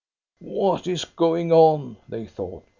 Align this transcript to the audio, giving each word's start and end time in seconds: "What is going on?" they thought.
"What 0.41 0.87
is 0.87 1.05
going 1.05 1.51
on?" 1.51 1.97
they 2.09 2.25
thought. 2.25 2.63